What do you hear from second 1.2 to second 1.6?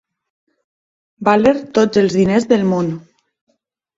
Valer